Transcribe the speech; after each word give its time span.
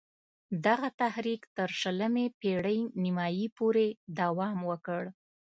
دغه 0.65 0.87
تحریک 1.01 1.41
تر 1.57 1.69
شلمې 1.81 2.25
پېړۍ 2.39 2.79
نیمايی 3.03 3.45
پوري 3.57 3.89
دوام 4.19 4.57
وکړ. 4.69 5.01